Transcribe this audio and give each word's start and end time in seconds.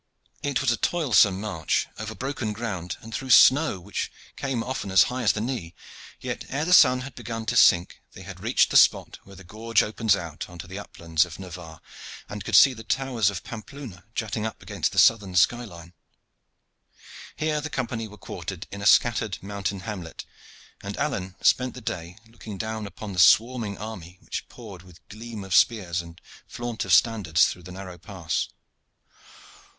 It 0.41 0.61
was 0.61 0.71
a 0.71 0.77
toilsome 0.77 1.39
march 1.39 1.85
over 1.99 2.15
broken 2.15 2.53
ground 2.53 2.97
and 3.01 3.13
through 3.13 3.29
snow, 3.29 3.79
which 3.79 4.11
came 4.35 4.63
often 4.63 4.89
as 4.89 5.03
high 5.13 5.21
as 5.21 5.33
the 5.33 5.41
knee, 5.41 5.75
yet 6.19 6.43
ere 6.49 6.65
the 6.65 6.73
sun 6.73 7.01
had 7.01 7.13
begun 7.13 7.45
to 7.45 7.55
sink 7.55 8.01
they 8.13 8.23
had 8.23 8.39
reached 8.39 8.71
the 8.71 8.77
spot 8.77 9.19
where 9.25 9.35
the 9.35 9.43
gorge 9.43 9.83
opens 9.83 10.15
out 10.15 10.49
on 10.49 10.57
to 10.57 10.65
the 10.65 10.79
uplands 10.79 11.23
of 11.23 11.37
Navarre, 11.37 11.81
and 12.27 12.43
could 12.43 12.55
see 12.55 12.73
the 12.73 12.83
towers 12.83 13.29
of 13.29 13.43
Pampeluna 13.43 14.05
jutting 14.15 14.43
up 14.43 14.59
against 14.63 14.91
the 14.91 14.97
southern 14.97 15.35
sky 15.35 15.65
line. 15.65 15.93
Here 17.35 17.61
the 17.61 17.69
Company 17.69 18.07
were 18.07 18.17
quartered 18.17 18.65
in 18.71 18.81
a 18.81 18.87
scattered 18.87 19.37
mountain 19.43 19.81
hamlet, 19.81 20.25
and 20.81 20.97
Alleyne 20.97 21.35
spent 21.41 21.75
the 21.75 21.79
day 21.79 22.17
looking 22.27 22.57
down 22.57 22.87
upon 22.87 23.13
the 23.13 23.19
swarming 23.19 23.77
army 23.77 24.17
which 24.23 24.49
poured 24.49 24.81
with 24.81 25.07
gleam 25.09 25.43
of 25.43 25.53
spears 25.53 26.01
and 26.01 26.19
flaunt 26.47 26.85
of 26.85 26.91
standards 26.91 27.45
through 27.49 27.61
the 27.61 27.71
narrow 27.71 27.99
pass. 27.99 28.47